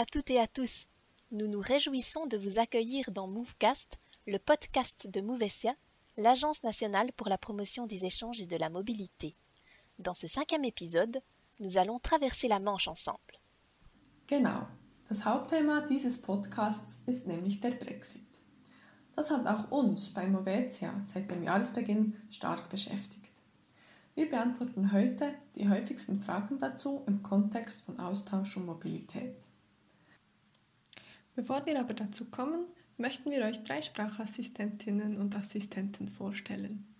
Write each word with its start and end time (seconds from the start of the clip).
à 0.00 0.06
toutes 0.06 0.30
et 0.30 0.40
à 0.40 0.46
tous. 0.46 0.86
Nous 1.30 1.46
nous 1.46 1.60
réjouissons 1.60 2.26
de 2.26 2.38
vous 2.38 2.58
accueillir 2.58 3.10
dans 3.10 3.28
Movecast, 3.28 3.98
le 4.26 4.38
podcast 4.38 5.06
de 5.10 5.20
Movesia, 5.20 5.72
l'Agence 6.16 6.62
nationale 6.62 7.12
pour 7.18 7.28
la 7.28 7.36
promotion 7.36 7.86
des 7.86 8.06
échanges 8.06 8.40
et 8.40 8.46
de 8.46 8.56
la 8.56 8.70
mobilité. 8.70 9.36
Dans 9.98 10.14
ce 10.14 10.26
cinquième 10.26 10.64
épisode, 10.64 11.20
nous 11.58 11.76
allons 11.76 11.98
traverser 11.98 12.48
la 12.48 12.60
Manche 12.60 12.88
ensemble. 12.88 13.38
Genau. 14.26 14.66
Das 15.06 15.26
Hauptthema 15.26 15.82
dieses 15.82 16.16
Podcasts 16.16 17.02
ist 17.06 17.26
nämlich 17.26 17.60
der 17.60 17.72
Brexit. 17.72 18.40
Das 19.14 19.30
hat 19.30 19.46
auch 19.46 19.70
uns 19.70 20.14
bei 20.14 20.26
Movetia 20.26 20.94
seit 21.04 21.30
dem 21.30 21.42
Jahresbeginn 21.42 22.16
stark 22.30 22.70
beschäftigt. 22.70 23.34
Wir 24.14 24.30
beantworten 24.30 24.92
heute 24.92 25.34
die 25.56 25.68
häufigsten 25.68 26.22
Fragen 26.22 26.56
dazu 26.58 27.02
im 27.06 27.22
Kontext 27.22 27.82
von 27.82 28.00
Austausch 28.00 28.56
und 28.56 28.64
Mobilität. 28.64 29.49
Bevor 31.40 31.64
wir 31.64 31.80
aber 31.80 31.94
dazu 31.94 32.26
kommen, 32.26 32.66
möchten 32.98 33.30
wir 33.30 33.42
euch 33.46 33.62
drei 33.62 33.80
Sprachassistentinnen 33.80 35.16
und 35.16 35.34
Assistenten 35.34 36.06
vorstellen. 36.06 36.94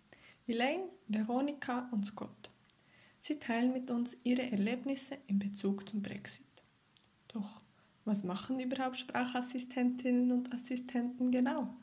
Elaine, 0.46 0.88
Veronika 1.08 1.90
und 1.92 2.06
Scott. 2.06 2.50
Sie 3.20 3.38
teilen 3.38 3.74
mit 3.74 3.90
uns 3.90 4.16
ihre 4.22 4.50
Erlebnisse 4.50 5.18
in 5.26 5.38
Bezug 5.38 5.86
zum 5.86 6.00
Brexit. 6.00 6.46
Doch 7.28 7.60
was 8.06 8.22
machen 8.22 8.58
überhaupt 8.60 8.96
Sprachassistentinnen 8.96 10.32
und 10.32 10.54
Assistenten 10.54 11.30
genau? 11.30 11.76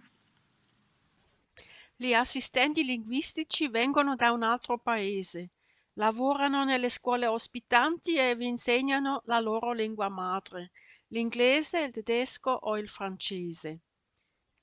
Gli 1.95 2.15
assistenti 2.15 2.83
linguistici 2.83 3.67
vengono 3.67 4.15
da 4.15 4.31
un 4.31 4.41
altro 4.41 4.79
paese, 4.79 5.51
lavorano 5.93 6.63
nelle 6.63 6.89
scuole 6.89 7.27
ospitanti 7.27 8.15
e 8.15 8.35
vi 8.35 8.47
insegnano 8.47 9.21
la 9.25 9.39
loro 9.39 9.73
lingua 9.73 10.09
madre, 10.09 10.71
l'inglese, 11.09 11.81
il 11.81 11.91
tedesco 11.91 12.51
o 12.51 12.77
il 12.77 12.89
francese. 12.89 13.81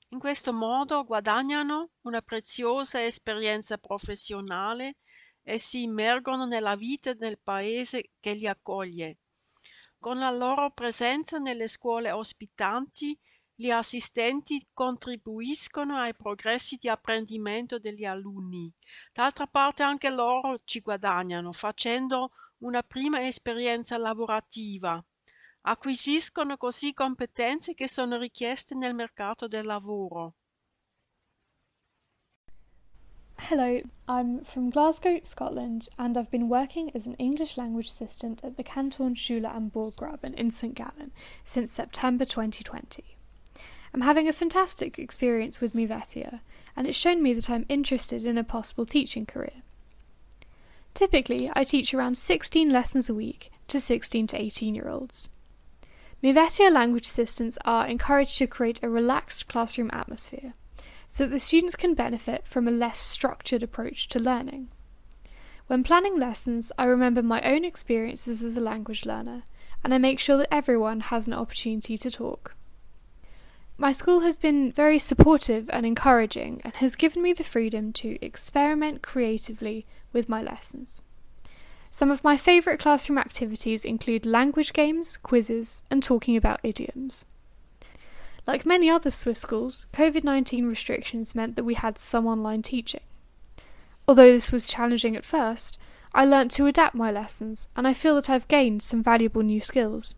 In 0.09 0.19
questo 0.19 0.53
modo 0.53 1.03
guadagnano 1.03 1.91
una 2.01 2.21
preziosa 2.21 3.03
esperienza 3.03 3.77
professionale 3.77 4.97
e 5.41 5.57
si 5.57 5.83
immergono 5.83 6.45
nella 6.45 6.75
vita 6.75 7.13
del 7.13 7.39
paese 7.39 8.11
che 8.19 8.33
li 8.33 8.47
accoglie. 8.47 9.17
Con 9.99 10.19
la 10.19 10.31
loro 10.31 10.71
presenza 10.71 11.37
nelle 11.37 11.67
scuole 11.67 12.11
ospitanti 12.11 13.17
gli 13.57 13.71
assistenti 13.71 14.67
contribuiscono 14.73 15.95
ai 15.95 16.13
progressi 16.13 16.75
di 16.75 16.89
apprendimento 16.89 17.79
degli 17.79 18.03
alunni. 18.03 18.71
D'altra 19.13 19.47
parte 19.47 19.81
anche 19.81 20.09
loro 20.09 20.57
ci 20.65 20.81
guadagnano 20.81 21.51
facendo 21.51 22.31
una 22.59 22.83
prima 22.83 23.25
esperienza 23.25 23.97
lavorativa. 23.97 25.03
Acquisiscono 25.67 26.57
così 26.57 26.93
competenze 26.93 27.73
che 27.73 27.87
sono 27.87 28.17
richieste 28.17 28.75
nel 28.75 28.93
mercato 28.93 29.47
del 29.47 29.65
lavoro. 29.65 30.35
Hello, 33.49 33.81
I'm 34.07 34.43
from 34.43 34.69
Glasgow, 34.69 35.19
Scotland, 35.23 35.89
and 35.97 36.17
I've 36.17 36.29
been 36.29 36.49
working 36.49 36.91
as 36.95 37.07
an 37.07 37.15
English 37.17 37.57
language 37.57 37.87
assistant 37.87 38.43
at 38.43 38.57
the 38.57 38.63
Canton 38.63 39.15
Schule 39.15 39.47
am 39.47 39.71
Burggraben 39.71 40.35
in 40.35 40.51
St 40.51 40.75
Gallen 40.75 41.11
since 41.43 41.71
September 41.71 42.25
2020. 42.25 43.17
I'm 43.91 44.01
having 44.01 44.27
a 44.27 44.33
fantastic 44.33 44.99
experience 44.99 45.61
with 45.61 45.73
Movetia, 45.73 46.41
and 46.75 46.85
it's 46.85 46.95
shown 46.95 47.23
me 47.23 47.33
that 47.33 47.49
I'm 47.49 47.65
interested 47.69 48.23
in 48.23 48.37
a 48.37 48.43
possible 48.43 48.85
teaching 48.85 49.25
career. 49.25 49.63
Typically, 50.93 51.49
I 51.55 51.63
teach 51.63 51.91
around 51.91 52.19
16 52.19 52.69
lessons 52.69 53.09
a 53.09 53.15
week 53.15 53.51
to 53.67 53.79
16 53.79 54.27
to 54.27 54.39
18 54.39 54.75
year 54.75 54.89
olds. 54.89 55.31
Movetia 56.23 56.71
language 56.71 57.05
assistants 57.05 57.57
are 57.65 57.87
encouraged 57.87 58.37
to 58.37 58.47
create 58.47 58.81
a 58.81 58.89
relaxed 58.89 59.47
classroom 59.47 59.89
atmosphere 59.93 60.53
so 61.07 61.25
that 61.25 61.29
the 61.31 61.39
students 61.39 61.75
can 61.75 61.93
benefit 61.93 62.47
from 62.47 62.67
a 62.67 62.71
less 62.71 62.99
structured 62.99 63.61
approach 63.61 64.07
to 64.09 64.19
learning. 64.19 64.69
When 65.67 65.83
planning 65.83 66.17
lessons, 66.17 66.71
I 66.77 66.85
remember 66.85 67.23
my 67.23 67.41
own 67.41 67.65
experiences 67.65 68.43
as 68.43 68.55
a 68.55 68.61
language 68.61 69.05
learner, 69.05 69.43
and 69.83 69.93
I 69.93 69.97
make 69.97 70.19
sure 70.19 70.37
that 70.37 70.53
everyone 70.53 70.99
has 70.99 71.27
an 71.27 71.33
opportunity 71.33 71.97
to 71.97 72.11
talk. 72.11 72.55
My 73.77 73.91
school 73.91 74.21
has 74.21 74.37
been 74.37 74.71
very 74.71 74.99
supportive 74.99 75.69
and 75.69 75.85
encouraging 75.85 76.61
and 76.63 76.73
has 76.75 76.95
given 76.95 77.21
me 77.21 77.33
the 77.33 77.43
freedom 77.43 77.91
to 77.93 78.17
experiment 78.23 79.01
creatively 79.01 79.83
with 80.13 80.29
my 80.29 80.41
lessons. 80.41 81.01
Some 81.97 82.11
of 82.11 82.25
my 82.25 82.35
favourite 82.35 82.77
classroom 82.77 83.17
activities 83.17 83.85
include 83.85 84.25
language 84.25 84.73
games, 84.73 85.15
quizzes, 85.15 85.81
and 85.89 86.03
talking 86.03 86.35
about 86.35 86.59
idioms. 86.61 87.23
Like 88.45 88.65
many 88.65 88.89
other 88.89 89.09
Swiss 89.09 89.39
schools, 89.39 89.87
COVID 89.93 90.25
19 90.25 90.65
restrictions 90.65 91.33
meant 91.33 91.55
that 91.55 91.63
we 91.63 91.75
had 91.75 91.97
some 91.97 92.27
online 92.27 92.63
teaching. 92.63 92.99
Although 94.09 94.33
this 94.33 94.51
was 94.51 94.67
challenging 94.67 95.15
at 95.15 95.23
first, 95.23 95.79
I 96.13 96.25
learnt 96.25 96.51
to 96.55 96.65
adapt 96.65 96.95
my 96.95 97.11
lessons 97.11 97.69
and 97.77 97.87
I 97.87 97.93
feel 97.93 98.15
that 98.15 98.29
I've 98.29 98.49
gained 98.49 98.83
some 98.83 99.01
valuable 99.01 99.41
new 99.41 99.61
skills. 99.61 100.15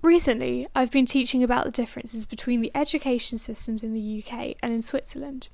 Recently, 0.00 0.68
I've 0.76 0.92
been 0.92 1.06
teaching 1.06 1.42
about 1.42 1.64
the 1.64 1.72
differences 1.72 2.24
between 2.24 2.60
the 2.60 2.70
education 2.72 3.36
systems 3.36 3.82
in 3.82 3.92
the 3.92 4.22
UK 4.24 4.54
and 4.62 4.72
in 4.72 4.80
Switzerland. 4.80 5.48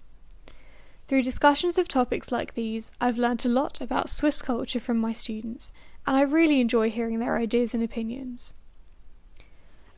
Through 1.10 1.22
discussions 1.22 1.76
of 1.76 1.88
topics 1.88 2.30
like 2.30 2.54
these, 2.54 2.92
I've 3.00 3.18
learnt 3.18 3.44
a 3.44 3.48
lot 3.48 3.80
about 3.80 4.08
Swiss 4.08 4.42
culture 4.42 4.78
from 4.78 4.98
my 4.98 5.12
students, 5.12 5.72
and 6.06 6.16
I 6.16 6.20
really 6.20 6.60
enjoy 6.60 6.88
hearing 6.88 7.18
their 7.18 7.36
ideas 7.36 7.74
and 7.74 7.82
opinions. 7.82 8.54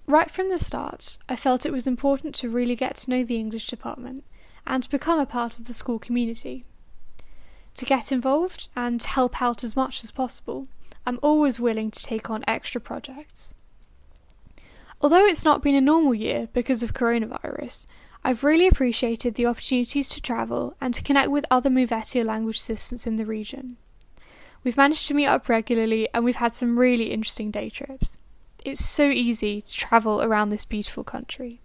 Right 0.06 0.30
from 0.30 0.48
the 0.48 0.58
start, 0.58 1.18
I 1.28 1.36
felt 1.36 1.66
it 1.66 1.70
was 1.70 1.86
important 1.86 2.34
to 2.36 2.48
really 2.48 2.74
get 2.74 2.96
to 2.96 3.10
know 3.10 3.24
the 3.24 3.36
English 3.36 3.66
department 3.66 4.24
and 4.66 4.88
become 4.88 5.18
a 5.18 5.26
part 5.26 5.58
of 5.58 5.66
the 5.66 5.74
school 5.74 5.98
community. 5.98 6.64
To 7.74 7.84
get 7.84 8.10
involved 8.10 8.70
and 8.74 9.02
help 9.02 9.42
out 9.42 9.62
as 9.62 9.76
much 9.76 10.02
as 10.02 10.10
possible, 10.10 10.66
I'm 11.04 11.20
always 11.22 11.60
willing 11.60 11.90
to 11.90 12.02
take 12.02 12.30
on 12.30 12.42
extra 12.48 12.80
projects. 12.80 13.52
Although 15.02 15.26
it's 15.26 15.44
not 15.44 15.62
been 15.62 15.74
a 15.74 15.80
normal 15.82 16.14
year 16.14 16.48
because 16.54 16.82
of 16.82 16.94
coronavirus, 16.94 17.84
I've 18.24 18.44
really 18.44 18.68
appreciated 18.68 19.34
the 19.34 19.46
opportunities 19.46 20.08
to 20.10 20.20
travel 20.20 20.76
and 20.80 20.94
to 20.94 21.02
connect 21.02 21.30
with 21.30 21.44
other 21.50 21.70
Movetia 21.70 22.24
language 22.24 22.58
assistants 22.58 23.06
in 23.06 23.16
the 23.16 23.26
region. 23.26 23.78
We've 24.62 24.76
managed 24.76 25.08
to 25.08 25.14
meet 25.14 25.26
up 25.26 25.48
regularly 25.48 26.08
and 26.14 26.24
we've 26.24 26.36
had 26.36 26.54
some 26.54 26.78
really 26.78 27.10
interesting 27.10 27.50
day 27.50 27.68
trips. 27.68 28.20
It's 28.64 28.84
so 28.84 29.08
easy 29.10 29.60
to 29.62 29.72
travel 29.72 30.22
around 30.22 30.50
this 30.50 30.64
beautiful 30.64 31.02
country. 31.02 31.61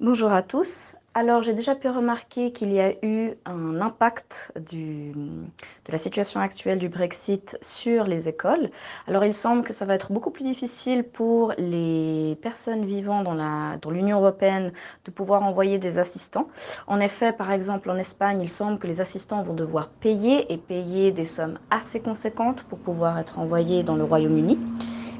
Bonjour 0.00 0.32
à 0.32 0.42
tous. 0.42 0.96
Alors 1.14 1.42
j'ai 1.42 1.54
déjà 1.54 1.76
pu 1.76 1.88
remarquer 1.88 2.50
qu'il 2.50 2.72
y 2.72 2.80
a 2.80 2.94
eu 3.06 3.34
un 3.44 3.80
impact 3.80 4.50
de 4.72 5.12
la 5.88 5.98
situation 5.98 6.40
actuelle 6.40 6.80
du 6.80 6.88
Brexit 6.88 7.56
sur 7.62 8.02
les 8.02 8.28
écoles. 8.28 8.70
Alors 9.06 9.24
il 9.24 9.34
semble 9.34 9.62
que 9.62 9.72
ça 9.72 9.84
va 9.84 9.94
être 9.94 10.12
beaucoup 10.12 10.32
plus 10.32 10.42
difficile 10.42 11.04
pour 11.04 11.52
les 11.58 12.36
personnes 12.42 12.84
vivant 12.84 13.22
dans 13.22 13.90
l'Union 13.92 14.18
européenne 14.18 14.72
de 15.04 15.12
pouvoir 15.12 15.44
envoyer 15.44 15.78
des 15.78 16.00
assistants. 16.00 16.48
En 16.88 16.98
effet, 16.98 17.32
par 17.32 17.52
exemple 17.52 17.88
en 17.88 17.96
Espagne, 17.96 18.40
il 18.42 18.50
semble 18.50 18.80
que 18.80 18.88
les 18.88 19.00
assistants 19.00 19.44
vont 19.44 19.54
devoir 19.54 19.90
payer 19.90 20.52
et 20.52 20.58
payer 20.58 21.12
des 21.12 21.26
sommes 21.26 21.60
assez 21.70 22.00
conséquentes 22.00 22.64
pour 22.64 22.80
pouvoir 22.80 23.16
être 23.20 23.38
envoyés 23.38 23.84
dans 23.84 23.94
le 23.94 24.02
Royaume-Uni. 24.02 24.58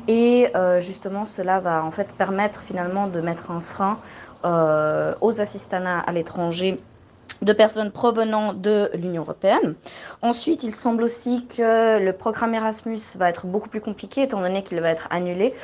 Et 0.07 0.49
euh, 0.55 0.81
justement, 0.81 1.25
cela 1.25 1.61
va 1.61 1.83
en 1.83 1.91
fait 1.91 2.15
permettre 2.15 2.61
finalement 2.61 3.07
de 3.07 3.21
mettre 3.21 3.51
un 3.51 3.61
frein 3.61 3.99
euh, 4.45 5.15
aux 5.21 5.41
assistanats 5.41 6.01
à 6.01 6.13
l'étranger 6.13 6.81
de 7.43 7.53
personnes 7.53 7.91
provenant 7.91 8.53
de 8.53 8.91
l'Union 8.95 9.23
européenne. 9.23 9.75
Ensuite, 10.23 10.63
il 10.65 10.73
semble 10.73 11.03
aussi 11.03 11.47
que 11.47 11.99
le 11.99 12.13
programme 12.13 12.55
Erasmus 12.55 12.99
va 13.17 13.29
être 13.29 13.47
beaucoup 13.47 13.69
plus 13.69 13.81
compliqué 13.81 14.23
étant 14.23 14.41
donné 14.41 14.63
qu'il 14.63 14.81
va 14.81 14.91
être 14.91 15.09
annulé. 15.11 15.55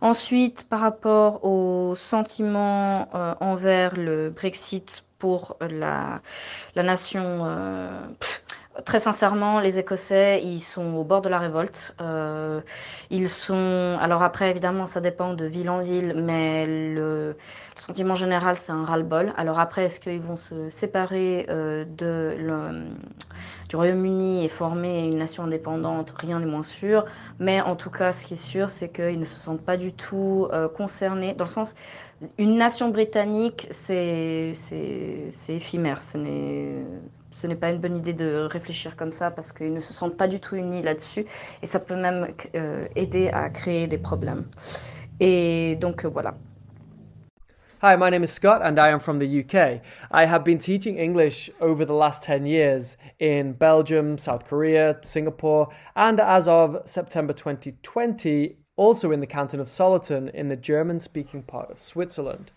Ensuite, 0.00 0.64
par 0.68 0.80
rapport 0.80 1.44
aux 1.44 1.94
sentiments 1.96 3.08
euh, 3.14 3.34
envers 3.40 3.96
le 3.96 4.30
Brexit 4.30 5.04
pour 5.18 5.56
la, 5.60 6.20
la 6.76 6.82
nation, 6.82 7.40
euh, 7.44 7.90
très 8.84 8.98
sincèrement, 9.00 9.60
les 9.60 9.78
Écossais, 9.78 10.42
ils 10.42 10.60
sont 10.60 10.94
au 10.94 11.04
bord 11.04 11.22
de 11.22 11.28
la 11.28 11.38
révolte. 11.38 11.94
Euh, 12.00 12.60
ils 13.10 13.28
sont. 13.28 13.98
Alors 14.00 14.22
après, 14.22 14.50
évidemment, 14.50 14.86
ça 14.86 15.00
dépend 15.00 15.34
de 15.34 15.44
ville 15.44 15.70
en 15.70 15.80
ville, 15.80 16.14
mais 16.16 16.66
le, 16.66 17.36
sentiment 17.76 18.14
général, 18.14 18.56
c'est 18.56 18.72
un 18.72 18.84
ras-le-bol. 18.84 19.32
Alors 19.36 19.58
après, 19.58 19.84
est-ce 19.86 20.00
qu'ils 20.00 20.20
vont 20.20 20.36
se 20.36 20.68
séparer 20.68 21.46
euh, 21.48 21.84
de 21.84 22.34
le, 22.38 22.84
du 23.68 23.76
Royaume-Uni 23.76 24.44
et 24.44 24.48
former 24.48 25.06
une 25.06 25.18
nation 25.18 25.44
indépendante? 25.44 26.12
Rien 26.16 26.40
n'est 26.40 26.46
moins 26.46 26.62
sûr. 26.62 27.04
Mais 27.38 27.60
en 27.60 27.76
tout 27.76 27.90
cas, 27.90 28.12
ce 28.12 28.26
qui 28.26 28.34
est 28.34 28.36
sûr, 28.36 28.70
c'est 28.70 28.88
qu'ils 28.88 29.20
ne 29.20 29.24
se 29.24 29.38
sentent 29.38 29.64
pas 29.64 29.76
du 29.76 29.92
tout 29.92 30.48
euh, 30.52 30.68
concernés, 30.68 31.34
dans 31.34 31.44
le 31.44 31.50
sens 31.50 31.74
une 32.36 32.56
nation 32.56 32.88
britannique, 32.88 33.68
c'est 33.70 34.52
éphémère. 35.48 36.02
Ce 36.02 36.18
n'est 36.18 36.84
ce 37.30 37.46
n'est 37.46 37.56
pas 37.56 37.70
une 37.70 37.78
bonne 37.78 37.96
idée 37.96 38.12
de 38.12 38.48
réfléchir 38.50 38.96
comme 38.96 39.12
ça 39.12 39.30
parce 39.30 39.52
qu'ils 39.52 39.72
ne 39.72 39.80
se 39.80 39.92
sentent 39.92 40.16
pas 40.16 40.28
du 40.28 40.40
tout 40.40 40.56
unis 40.56 40.82
là-dessus 40.82 41.26
et 41.62 41.66
ça 41.66 41.78
peut 41.78 41.96
même 41.96 42.28
euh, 42.54 42.86
aider 42.96 43.28
à 43.28 43.50
créer 43.50 43.86
des 43.86 43.98
problèmes. 43.98 44.44
Et 45.20 45.76
donc 45.76 46.04
euh, 46.04 46.08
voilà. 46.08 46.34
Hi, 47.80 47.94
my 47.96 48.10
name 48.10 48.24
is 48.24 48.32
Scott 48.32 48.60
and 48.60 48.76
I 48.76 48.88
am 48.88 48.98
from 48.98 49.20
the 49.20 49.40
UK. 49.40 49.80
I 50.10 50.24
have 50.24 50.42
been 50.42 50.58
teaching 50.58 50.98
English 50.98 51.48
over 51.60 51.84
the 51.84 51.94
last 51.94 52.24
10 52.24 52.44
years 52.44 52.96
in 53.20 53.52
Belgium, 53.52 54.18
South 54.18 54.48
Korea, 54.48 54.96
Singapore, 55.02 55.68
and 55.94 56.18
as 56.18 56.48
of 56.48 56.82
September 56.86 57.32
2020, 57.32 58.56
also 58.74 59.12
in 59.12 59.20
the 59.20 59.28
canton 59.28 59.60
of 59.60 59.68
Solothurn 59.68 60.28
in 60.28 60.48
the 60.48 60.56
German 60.56 60.98
speaking 60.98 61.44
part 61.44 61.70
of 61.70 61.78
Switzerland. 61.78 62.50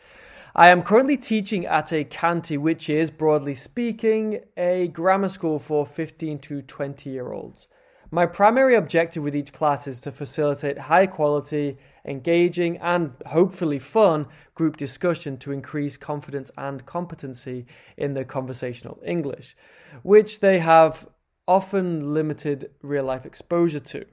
I 0.54 0.70
am 0.70 0.84
currently 0.84 1.16
teaching 1.16 1.66
at 1.66 1.94
a 1.94 2.04
canty, 2.04 2.58
which 2.58 2.90
is, 2.90 3.10
broadly 3.10 3.56
speaking, 3.56 4.42
a 4.58 4.90
grammar 4.90 5.30
school 5.30 5.60
for 5.60 5.86
15 5.86 6.40
to 6.40 6.62
20 6.62 7.10
year 7.10 7.32
olds. 7.32 7.70
My 8.12 8.26
primary 8.26 8.76
objective 8.76 9.24
with 9.24 9.34
each 9.34 9.54
class 9.54 9.88
is 9.88 10.02
to 10.02 10.12
facilitate 10.12 10.78
high 10.78 11.08
quality, 11.08 11.78
engaging, 12.04 12.76
and 12.80 13.14
hopefully 13.28 13.80
fun 13.80 14.28
group 14.54 14.76
discussion 14.76 15.38
to 15.38 15.54
increase 15.54 15.96
confidence 15.96 16.52
and 16.58 16.86
competency 16.86 17.66
in 17.96 18.14
their 18.14 18.26
conversational 18.26 19.02
English, 19.06 19.56
which 20.04 20.42
they 20.42 20.60
have 20.60 21.08
often 21.48 22.14
limited 22.14 22.72
real 22.82 23.06
life 23.06 23.26
exposure 23.26 23.80
to. 23.80 24.06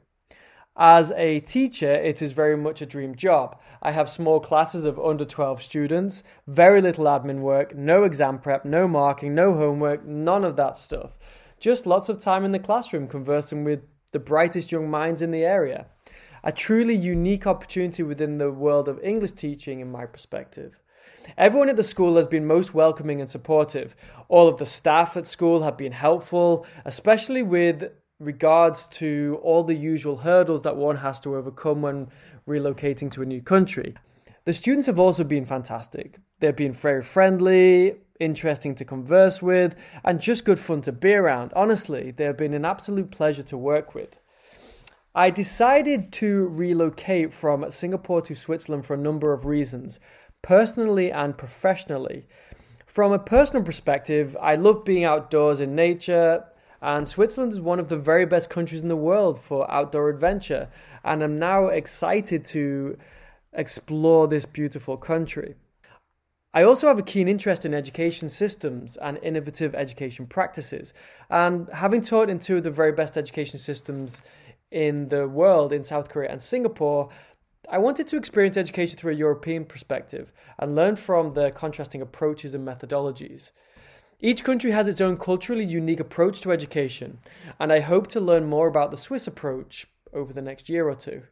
As 0.80 1.10
a 1.16 1.40
teacher, 1.40 1.90
it 1.90 2.22
is 2.22 2.30
very 2.30 2.56
much 2.56 2.80
a 2.80 2.86
dream 2.86 3.16
job. 3.16 3.58
I 3.82 3.90
have 3.90 4.08
small 4.08 4.38
classes 4.38 4.86
of 4.86 4.96
under 5.00 5.24
12 5.24 5.60
students, 5.60 6.22
very 6.46 6.80
little 6.80 7.06
admin 7.06 7.40
work, 7.40 7.74
no 7.74 8.04
exam 8.04 8.38
prep, 8.38 8.64
no 8.64 8.86
marking, 8.86 9.34
no 9.34 9.54
homework, 9.54 10.04
none 10.06 10.44
of 10.44 10.54
that 10.54 10.78
stuff. 10.78 11.18
Just 11.58 11.84
lots 11.84 12.08
of 12.08 12.20
time 12.20 12.44
in 12.44 12.52
the 12.52 12.60
classroom 12.60 13.08
conversing 13.08 13.64
with 13.64 13.80
the 14.12 14.20
brightest 14.20 14.70
young 14.70 14.88
minds 14.88 15.20
in 15.20 15.32
the 15.32 15.44
area. 15.44 15.86
A 16.44 16.52
truly 16.52 16.94
unique 16.94 17.48
opportunity 17.48 18.04
within 18.04 18.38
the 18.38 18.52
world 18.52 18.86
of 18.86 19.02
English 19.02 19.32
teaching, 19.32 19.80
in 19.80 19.90
my 19.90 20.06
perspective. 20.06 20.78
Everyone 21.36 21.70
at 21.70 21.74
the 21.74 21.82
school 21.82 22.14
has 22.14 22.28
been 22.28 22.46
most 22.46 22.72
welcoming 22.72 23.20
and 23.20 23.28
supportive. 23.28 23.96
All 24.28 24.46
of 24.46 24.58
the 24.58 24.66
staff 24.66 25.16
at 25.16 25.26
school 25.26 25.64
have 25.64 25.76
been 25.76 25.90
helpful, 25.90 26.64
especially 26.84 27.42
with 27.42 27.90
regards 28.20 28.88
to 28.88 29.38
all 29.42 29.62
the 29.62 29.74
usual 29.74 30.16
hurdles 30.16 30.62
that 30.62 30.76
one 30.76 30.96
has 30.96 31.20
to 31.20 31.36
overcome 31.36 31.82
when 31.82 32.08
relocating 32.48 33.10
to 33.12 33.22
a 33.22 33.26
new 33.26 33.40
country. 33.40 33.94
The 34.44 34.52
students 34.52 34.86
have 34.86 34.98
also 34.98 35.24
been 35.24 35.44
fantastic. 35.44 36.18
They've 36.40 36.56
been 36.56 36.72
very 36.72 37.02
friendly, 37.02 37.96
interesting 38.18 38.74
to 38.76 38.84
converse 38.84 39.42
with, 39.42 39.76
and 40.04 40.20
just 40.20 40.44
good 40.44 40.58
fun 40.58 40.80
to 40.82 40.92
be 40.92 41.14
around. 41.14 41.52
Honestly, 41.54 42.12
they 42.12 42.24
have 42.24 42.36
been 42.36 42.54
an 42.54 42.64
absolute 42.64 43.10
pleasure 43.10 43.42
to 43.44 43.56
work 43.56 43.94
with. 43.94 44.18
I 45.14 45.30
decided 45.30 46.12
to 46.14 46.48
relocate 46.48 47.32
from 47.32 47.70
Singapore 47.70 48.22
to 48.22 48.34
Switzerland 48.34 48.86
for 48.86 48.94
a 48.94 48.98
number 48.98 49.32
of 49.32 49.46
reasons, 49.46 50.00
personally 50.42 51.10
and 51.10 51.36
professionally. 51.36 52.26
From 52.86 53.12
a 53.12 53.18
personal 53.18 53.64
perspective, 53.64 54.36
I 54.40 54.54
love 54.54 54.84
being 54.84 55.04
outdoors 55.04 55.60
in 55.60 55.74
nature, 55.74 56.44
and 56.80 57.06
Switzerland 57.06 57.52
is 57.52 57.60
one 57.60 57.80
of 57.80 57.88
the 57.88 57.96
very 57.96 58.26
best 58.26 58.50
countries 58.50 58.82
in 58.82 58.88
the 58.88 58.96
world 58.96 59.38
for 59.38 59.70
outdoor 59.70 60.08
adventure. 60.08 60.68
And 61.04 61.22
I'm 61.22 61.38
now 61.38 61.66
excited 61.66 62.44
to 62.46 62.96
explore 63.52 64.28
this 64.28 64.46
beautiful 64.46 64.96
country. 64.96 65.56
I 66.54 66.62
also 66.62 66.86
have 66.88 66.98
a 66.98 67.02
keen 67.02 67.28
interest 67.28 67.66
in 67.66 67.74
education 67.74 68.28
systems 68.28 68.96
and 68.96 69.18
innovative 69.22 69.74
education 69.74 70.26
practices. 70.26 70.94
And 71.28 71.68
having 71.72 72.00
taught 72.00 72.30
in 72.30 72.38
two 72.38 72.56
of 72.56 72.62
the 72.62 72.70
very 72.70 72.92
best 72.92 73.18
education 73.18 73.58
systems 73.58 74.22
in 74.70 75.08
the 75.08 75.28
world, 75.28 75.72
in 75.72 75.82
South 75.82 76.08
Korea 76.08 76.30
and 76.30 76.42
Singapore, 76.42 77.10
I 77.70 77.78
wanted 77.78 78.08
to 78.08 78.16
experience 78.16 78.56
education 78.56 78.96
through 78.96 79.12
a 79.12 79.16
European 79.16 79.66
perspective 79.66 80.32
and 80.58 80.74
learn 80.74 80.96
from 80.96 81.34
the 81.34 81.50
contrasting 81.50 82.00
approaches 82.00 82.54
and 82.54 82.66
methodologies. 82.66 83.50
Each 84.20 84.42
country 84.42 84.72
has 84.72 84.88
its 84.88 85.00
own 85.00 85.16
culturally 85.16 85.64
unique 85.64 86.00
approach 86.00 86.40
to 86.40 86.50
education, 86.50 87.18
and 87.60 87.72
I 87.72 87.78
hope 87.78 88.08
to 88.08 88.20
learn 88.20 88.48
more 88.48 88.66
about 88.66 88.90
the 88.90 88.96
Swiss 88.96 89.28
approach 89.28 89.86
over 90.12 90.32
the 90.32 90.42
next 90.42 90.68
year 90.68 90.88
or 90.88 90.96
two. 90.96 91.22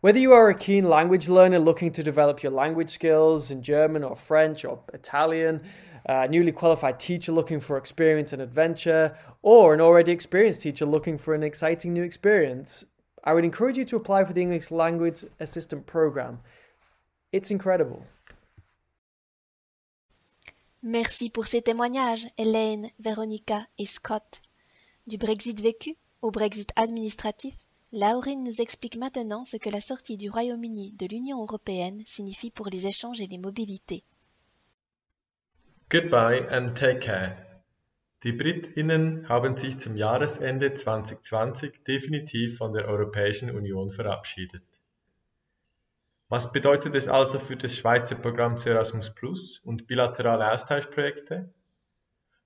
Whether 0.00 0.20
you 0.20 0.30
are 0.30 0.48
a 0.48 0.54
keen 0.54 0.88
language 0.88 1.28
learner 1.28 1.58
looking 1.58 1.90
to 1.90 2.04
develop 2.04 2.40
your 2.40 2.52
language 2.52 2.90
skills 2.90 3.50
in 3.50 3.62
German 3.62 4.04
or 4.04 4.14
French 4.14 4.64
or 4.64 4.78
Italian, 4.92 5.62
a 6.06 6.28
newly 6.28 6.52
qualified 6.52 7.00
teacher 7.00 7.32
looking 7.32 7.58
for 7.58 7.76
experience 7.76 8.32
and 8.32 8.40
adventure, 8.40 9.18
or 9.42 9.74
an 9.74 9.80
already 9.80 10.12
experienced 10.12 10.62
teacher 10.62 10.86
looking 10.86 11.18
for 11.18 11.34
an 11.34 11.42
exciting 11.42 11.92
new 11.92 12.04
experience, 12.04 12.84
I 13.24 13.34
would 13.34 13.44
encourage 13.44 13.76
you 13.76 13.84
to 13.86 13.96
apply 13.96 14.24
for 14.24 14.34
the 14.34 14.42
English 14.42 14.70
Language 14.70 15.24
Assistant 15.40 15.86
Program. 15.86 16.38
It's 17.32 17.50
incredible. 17.50 18.06
Merci 20.86 21.30
pour 21.30 21.46
ces 21.46 21.62
témoignages, 21.62 22.26
Hélène, 22.36 22.90
Véronica 23.00 23.66
et 23.78 23.86
Scott. 23.86 24.42
Du 25.06 25.16
Brexit 25.16 25.58
vécu 25.58 25.96
au 26.20 26.30
Brexit 26.30 26.70
administratif, 26.76 27.54
Laurine 27.90 28.44
nous 28.44 28.60
explique 28.60 28.98
maintenant 28.98 29.44
ce 29.44 29.56
que 29.56 29.70
la 29.70 29.80
sortie 29.80 30.18
du 30.18 30.28
Royaume-Uni 30.28 30.92
de 30.92 31.06
l'Union 31.06 31.40
européenne 31.40 32.02
signifie 32.04 32.50
pour 32.50 32.68
les 32.68 32.86
échanges 32.86 33.22
et 33.22 33.26
les 33.26 33.38
mobilités. 33.38 34.04
Goodbye 35.90 36.46
and 36.50 36.74
take 36.74 36.98
care. 36.98 37.34
Die 38.22 38.32
Britinnen 38.32 39.26
haben 39.26 39.56
sich 39.56 39.78
zum 39.78 39.96
Jahresende 39.96 40.74
2020 40.74 41.82
definitiv 41.86 42.58
von 42.58 42.74
der 42.74 42.88
Europäischen 42.88 43.50
Union 43.50 43.90
verabschiedet. 43.90 44.73
Was 46.28 46.52
bedeutet 46.52 46.94
es 46.94 47.08
also 47.08 47.38
für 47.38 47.56
das 47.56 47.76
Schweizer 47.76 48.16
Programm 48.16 48.56
zu 48.56 48.70
Erasmus 48.70 49.14
Plus 49.14 49.58
und 49.58 49.86
bilaterale 49.86 50.52
Austauschprojekte? 50.52 51.52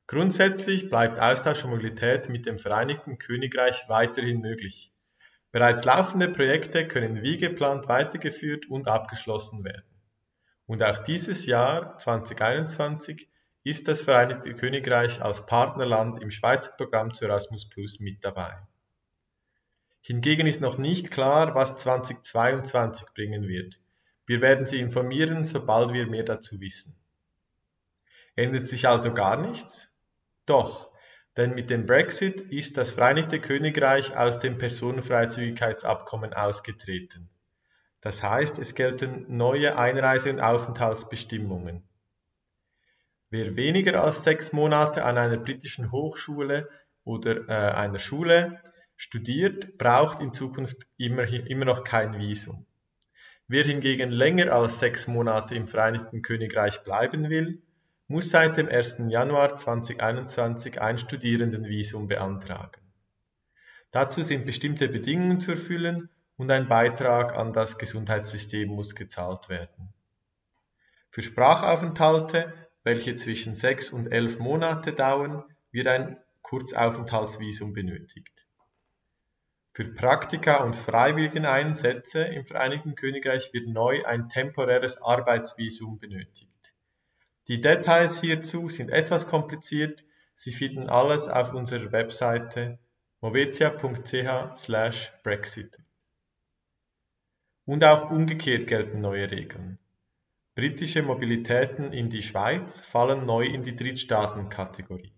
Grundsätzlich 0.08 0.88
bleibt 0.88 1.20
Austausch 1.20 1.64
und 1.64 1.70
Mobilität 1.70 2.28
mit 2.28 2.46
dem 2.46 2.58
Vereinigten 2.58 3.19
Königreich 3.19 3.84
weiterhin 3.88 4.40
möglich. 4.40 4.92
Bereits 5.52 5.84
laufende 5.84 6.28
Projekte 6.28 6.88
können 6.88 7.22
wie 7.22 7.38
geplant 7.38 7.88
weitergeführt 7.88 8.66
und 8.66 8.88
abgeschlossen 8.88 9.64
werden. 9.64 9.84
Und 10.66 10.82
auch 10.82 10.98
dieses 10.98 11.46
Jahr 11.46 11.96
2021 11.98 13.31
ist 13.64 13.86
das 13.86 14.00
Vereinigte 14.00 14.55
Königreich 14.55 15.22
als 15.22 15.46
Partnerland 15.46 16.20
im 16.20 16.31
Schweizer 16.31 16.72
Programm 16.72 17.14
zu 17.14 17.26
Erasmus 17.26 17.69
Plus 17.69 18.00
mit 18.00 18.24
dabei. 18.24 18.56
Hingegen 20.08 20.46
ist 20.46 20.62
noch 20.62 20.79
nicht 20.79 21.10
klar, 21.10 21.55
was 21.55 21.77
2022 21.77 23.08
bringen 23.12 23.46
wird. 23.46 23.79
Wir 24.24 24.41
werden 24.41 24.65
Sie 24.65 24.81
informieren, 24.81 25.44
sobald 25.44 25.93
wir 25.93 26.06
mehr 26.06 26.22
dazu 26.22 26.62
wissen. 26.62 26.96
Ändert 28.34 28.69
sich 28.69 28.88
also 28.88 29.12
gar 29.12 29.36
nichts? 29.36 29.86
Doch, 30.46 30.88
denn 31.36 31.55
mit 31.55 31.69
dem 31.69 31.84
Brexit 31.84 32.41
ist 32.41 32.79
das 32.79 32.93
Vereinigte 32.93 33.38
Königreich 33.38 34.17
aus 34.17 34.41
dem 34.41 34.56
Personenfreizügigkeitsabkommen 34.56 36.32
ausgetreten. 36.32 37.29
Das 38.00 38.22
heißt, 38.22 38.58
es 38.58 38.74
gelten 38.74 39.27
neue 39.29 39.77
Einreise- 39.77 40.31
und 40.31 40.41
Aufenthaltsbestimmungen. 40.41 41.86
Wer 43.29 43.56
weniger 43.56 44.03
als 44.03 44.24
sechs 44.24 44.55
Monate 44.55 45.05
an 45.05 45.19
einer 45.19 45.36
britischen 45.36 45.93
Hochschule 45.93 46.67
oder 47.05 47.46
äh, 47.46 47.72
einer 47.74 47.98
Schule 47.98 48.58
studiert, 48.98 49.78
braucht 49.78 50.20
in 50.20 50.32
Zukunft 50.32 50.86
immer, 50.98 51.22
immer 51.22 51.64
noch 51.64 51.84
kein 51.84 52.19
Visum. 52.19 52.67
Wer 53.46 53.64
hingegen 53.64 54.10
länger 54.10 54.52
als 54.52 54.81
sechs 54.81 55.06
Monate 55.06 55.55
im 55.55 55.69
Vereinigten 55.69 56.20
Königreich 56.20 56.82
bleiben 56.82 57.31
will, 57.31 57.62
muss 58.08 58.31
seit 58.31 58.56
dem 58.56 58.69
1. 58.69 58.98
Januar 59.08 59.55
2021 59.55 60.82
ein 60.82 60.98
Studierendenvisum 60.98 62.08
beantragen. 62.08 62.82
Dazu 63.93 64.22
sind 64.22 64.44
bestimmte 64.44 64.88
Bedingungen 64.88 65.40
zu 65.40 65.52
erfüllen 65.52 66.10
und 66.36 66.50
ein 66.50 66.69
Beitrag 66.69 67.36
an 67.36 67.52
das 67.52 67.78
Gesundheitssystem 67.78 68.69
muss 68.69 68.96
gezahlt 68.96 69.48
werden. 69.48 69.94
Für 71.10 71.22
Sprachaufenthalte, 71.22 72.52
welche 72.82 73.14
zwischen 73.14 73.55
sechs 73.55 73.90
und 73.90 74.08
elf 74.08 74.40
Monate 74.40 74.93
dauern, 74.93 75.44
wird 75.70 75.86
ein 75.86 76.19
Kurzaufenthaltsvisum 76.43 77.72
benötigt. 77.72 78.47
Für 79.79 79.94
Praktika 79.94 80.65
und 80.65 80.75
Freiwilligeneinsätze 80.75 82.25
im 82.25 82.44
Vereinigten 82.44 82.97
Königreich 82.97 83.53
wird 83.53 83.69
neu 83.69 84.05
ein 84.05 84.29
temporäres 84.29 85.01
Arbeitsvisum 85.01 86.01
benötigt. 86.01 86.75
Die 87.47 87.61
Details 87.61 88.20
hierzu 88.20 88.69
sind 88.69 88.91
etwas 88.91 89.29
kompliziert, 89.29 90.05
Sie 90.35 90.51
finden 90.51 90.89
alles 90.89 91.29
auf 91.29 91.55
unserer 91.55 91.93
Webseite 91.93 92.81
movetia.ch/brexit. 93.20 95.79
Und 97.65 97.85
auch 97.85 98.11
umgekehrt 98.11 98.67
gelten 98.67 99.01
neue 99.01 99.31
Regeln. 99.31 99.79
Britische 100.56 101.05
Mobilitäten 101.05 101.93
in 101.93 102.08
die 102.08 102.23
Schweiz 102.23 102.81
fallen 102.81 103.27
neu 103.27 103.44
in 103.44 103.63
die 103.63 103.77
Drittstaatenkategorie. 103.77 105.18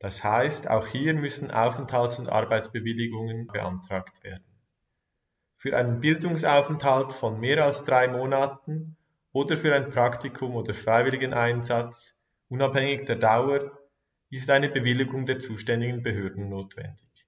Das 0.00 0.24
heißt, 0.24 0.68
auch 0.68 0.86
hier 0.86 1.14
müssen 1.14 1.50
Aufenthalts- 1.50 2.18
und 2.18 2.28
Arbeitsbewilligungen 2.28 3.46
beantragt 3.46 4.22
werden. 4.24 4.44
Für 5.56 5.76
einen 5.76 6.00
Bildungsaufenthalt 6.00 7.12
von 7.12 7.38
mehr 7.38 7.64
als 7.64 7.84
drei 7.84 8.08
Monaten 8.08 8.96
oder 9.32 9.58
für 9.58 9.74
ein 9.74 9.90
Praktikum 9.90 10.56
oder 10.56 10.72
freiwilligen 10.72 11.34
Einsatz, 11.34 12.14
unabhängig 12.48 13.04
der 13.04 13.16
Dauer, 13.16 13.78
ist 14.30 14.48
eine 14.48 14.70
Bewilligung 14.70 15.26
der 15.26 15.38
zuständigen 15.38 16.02
Behörden 16.02 16.48
notwendig. 16.48 17.26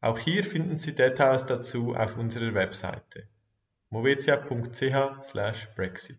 Auch 0.00 0.18
hier 0.18 0.42
finden 0.42 0.78
Sie 0.78 0.96
Details 0.96 1.46
dazu 1.46 1.94
auf 1.94 2.16
unserer 2.16 2.54
Webseite 2.54 3.28
movetia.ch/brexit. 3.90 6.18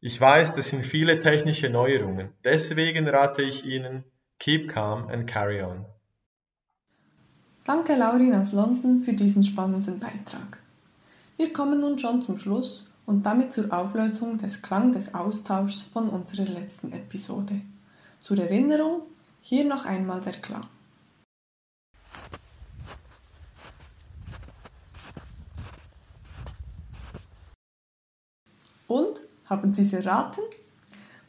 Ich 0.00 0.20
weiß, 0.20 0.52
das 0.52 0.68
sind 0.68 0.84
viele 0.84 1.18
technische 1.18 1.70
Neuerungen, 1.70 2.32
deswegen 2.44 3.08
rate 3.08 3.42
ich 3.42 3.64
Ihnen, 3.64 4.04
keep 4.38 4.68
calm 4.68 5.08
and 5.10 5.26
carry 5.26 5.60
on. 5.62 5.84
Danke 7.64 7.96
Laurin 7.96 8.34
aus 8.34 8.52
London 8.52 9.02
für 9.02 9.12
diesen 9.12 9.42
spannenden 9.42 9.98
Beitrag. 9.98 10.58
Wir 11.36 11.52
kommen 11.52 11.80
nun 11.80 11.98
schon 11.98 12.22
zum 12.22 12.38
Schluss 12.38 12.84
und 13.04 13.26
damit 13.26 13.52
zur 13.52 13.72
Auflösung 13.72 14.38
des 14.38 14.62
Klang 14.62 14.92
des 14.92 15.14
Austauschs 15.14 15.82
von 15.82 16.08
unserer 16.08 16.46
letzten 16.46 16.92
Episode. 16.92 17.60
Zur 18.20 18.38
Erinnerung, 18.38 19.02
hier 19.42 19.64
noch 19.64 19.84
einmal 19.84 20.20
der 20.20 20.32
Klang. 20.32 20.66
Und, 28.86 29.20
haben 29.44 29.72
Sie 29.72 29.82
es 29.82 29.92
erraten? 29.92 30.42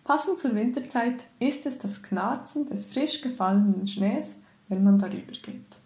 Passend 0.09 0.39
zur 0.39 0.55
Winterzeit 0.55 1.27
ist 1.39 1.67
es 1.67 1.77
das 1.77 2.01
Knarzen 2.01 2.65
des 2.65 2.85
frisch 2.85 3.21
gefallenen 3.21 3.85
Schnees, 3.85 4.41
wenn 4.67 4.83
man 4.83 4.97
darüber 4.97 5.33
geht. 5.33 5.79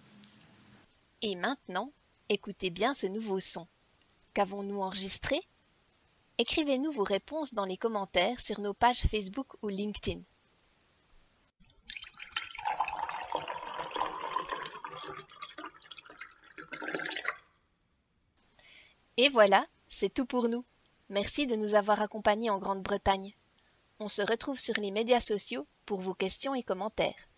Et 1.21 1.35
maintenant, 1.35 1.91
écoutez 2.29 2.69
bien 2.69 2.93
ce 2.93 3.07
nouveau 3.07 3.41
son. 3.41 3.67
Qu'avons-nous 4.33 4.79
enregistré? 4.79 5.41
Écrivez-nous 6.37 6.93
vos 6.93 7.03
réponses 7.03 7.53
dans 7.53 7.65
les 7.65 7.75
commentaires 7.75 8.39
sur 8.39 8.61
nos 8.61 8.73
pages 8.73 9.01
Facebook 9.01 9.57
ou 9.61 9.67
LinkedIn. 9.67 10.21
Et 19.17 19.27
voilà, 19.27 19.65
c'est 19.89 20.13
tout 20.13 20.25
pour 20.25 20.47
nous. 20.47 20.63
Merci 21.09 21.45
de 21.45 21.57
nous 21.57 21.75
avoir 21.75 22.01
accompagnés 22.01 22.49
en 22.49 22.57
Grande-Bretagne. 22.57 23.33
On 24.05 24.10
se 24.10 24.22
retrouve 24.22 24.60
sur 24.60 24.74
les 24.81 24.91
médias 24.91 25.22
sociaux 25.22 25.65
pour 25.86 26.01
vos 26.01 26.13
questions 26.13 26.53
et 26.55 26.62
commentaires. 26.62 27.29